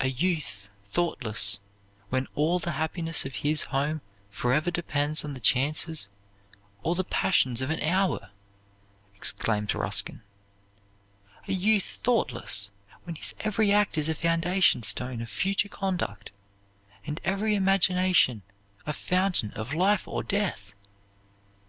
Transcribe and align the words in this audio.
"A 0.00 0.08
youth 0.08 0.70
thoughtless, 0.86 1.60
when 2.08 2.26
all 2.34 2.58
the 2.58 2.72
happiness 2.72 3.24
of 3.24 3.32
his 3.46 3.62
home 3.62 4.00
forever 4.28 4.72
depends 4.72 5.24
on 5.24 5.34
the 5.34 5.38
chances 5.40 6.08
or 6.82 6.96
the 6.96 7.04
passions 7.04 7.62
of 7.62 7.70
an 7.70 7.80
hour!" 7.80 8.30
exclaims 9.14 9.72
Ruskin. 9.72 10.22
"A 11.46 11.52
youth 11.52 12.00
thoughtless, 12.02 12.72
when 13.04 13.14
his 13.14 13.36
every 13.38 13.70
act 13.72 13.96
is 13.96 14.08
a 14.08 14.16
foundation 14.16 14.82
stone 14.82 15.22
of 15.22 15.30
future 15.30 15.68
conduct, 15.68 16.36
and 17.06 17.20
every 17.22 17.54
imagination 17.54 18.42
a 18.84 18.92
fountain 18.92 19.52
of 19.52 19.72
life 19.72 20.08
or 20.08 20.24
death! 20.24 20.72